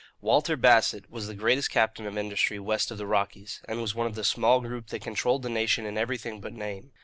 Walter 0.19 0.57
Bassett 0.57 1.11
was 1.11 1.27
the 1.27 1.35
greatest 1.35 1.69
captain 1.69 2.07
of 2.07 2.17
industry 2.17 2.57
west 2.57 2.89
of 2.89 2.97
the 2.97 3.05
Rockies, 3.05 3.61
and 3.67 3.79
was 3.81 3.93
one 3.93 4.07
of 4.07 4.15
the 4.15 4.23
small 4.23 4.59
group 4.59 4.87
that 4.87 5.03
controlled 5.03 5.43
the 5.43 5.47
nation 5.49 5.85
in 5.85 5.95
everything 5.95 6.41
but 6.41 6.53
name. 6.53 6.91